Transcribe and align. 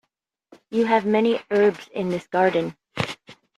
You 0.71 0.85
have 0.87 1.05
many 1.05 1.39
herbs 1.51 1.87
in 1.93 2.09
this 2.09 2.25
garden. 2.25 2.75